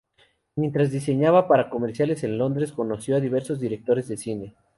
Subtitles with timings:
[0.55, 4.55] Mientras diseñaba para comerciales en Londres, conoció a diversos directores de cine.